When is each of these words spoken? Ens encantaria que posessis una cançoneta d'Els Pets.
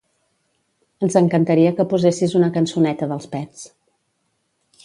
Ens 1.07 1.17
encantaria 1.21 1.75
que 1.81 1.87
posessis 1.93 2.35
una 2.39 2.51
cançoneta 2.57 3.11
d'Els 3.13 3.29
Pets. 3.37 3.73